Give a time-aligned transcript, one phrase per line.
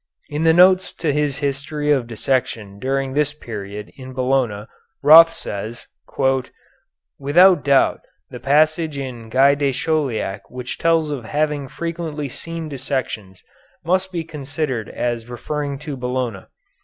[0.29, 4.65] In the notes to his history of dissection during this period in Bologna
[5.03, 5.85] Roth says:
[7.19, 8.01] "Without doubt
[8.31, 13.43] the passage in Guy de Chauliac which tells of having frequently seen dissections,
[13.85, 16.47] must be considered as referring to Bologna.